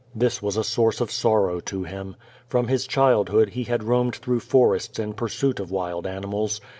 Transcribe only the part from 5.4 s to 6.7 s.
of wild animals.